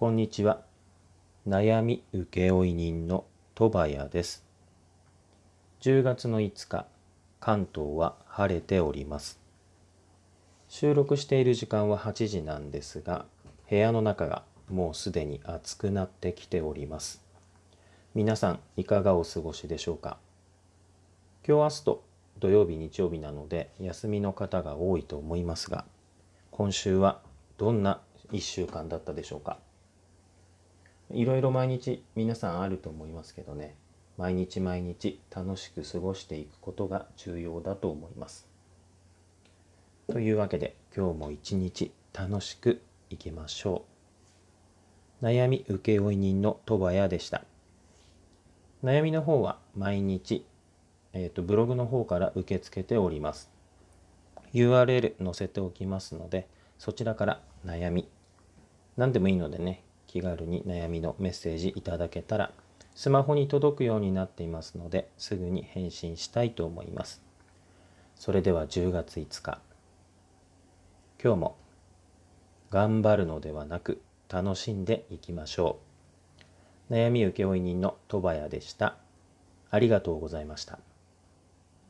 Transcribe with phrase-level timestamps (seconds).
[0.00, 0.62] こんにちは。
[1.46, 4.46] 悩み請負人の戸谷です。
[5.82, 6.86] 10月の5日、
[7.38, 9.38] 関東は晴れております。
[10.70, 13.26] 収録している時間は8時なんですが、
[13.68, 17.22] 部屋の中がもうすでに暑くなってきております。
[18.14, 20.16] 皆さん、いかがお過ごしでしょうか？
[21.46, 22.04] 今日明日と
[22.38, 25.84] 土曜日、日曜日なので休みの方が多いと思いますが、
[26.52, 27.20] 今週は
[27.58, 28.00] どんな
[28.32, 29.58] 1週間だったでしょうか？
[31.12, 33.74] いろいろ毎日皆さんあると思いますけどね
[34.16, 38.46] 毎日毎日楽しく過ごしていくことが重要だと思います。
[40.08, 43.84] というわけで今日も一日楽しくいきましょ
[45.22, 45.24] う。
[45.24, 47.44] 悩み請負人の戸谷でした。
[48.84, 50.44] 悩みの方は毎日、
[51.14, 53.50] えーと、ブログの方から受け付けております。
[54.52, 56.46] URL 載せておきますので
[56.78, 58.08] そちらから悩み
[58.96, 62.50] 何でもいいのでね気軽に悩みのメッセージいただけたら
[62.96, 67.22] スマホに届くようになっていますのですぐに返信したいと思います。
[68.16, 69.60] それでは10月5日。
[71.22, 71.56] 今日も
[72.70, 75.78] 頑張るのではなく楽しんでいきましょ
[76.90, 76.92] う。
[76.92, 78.96] 悩み請負人の戸谷でした。
[79.70, 80.80] ありがとうございました。